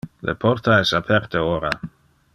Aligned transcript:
Le 0.29 0.33
porta 0.45 0.77
es 0.85 0.93
aperte 1.01 1.45
ora. 1.51 1.73